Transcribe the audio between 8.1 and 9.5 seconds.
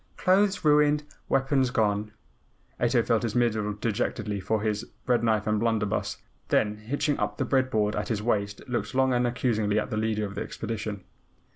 waist looked long and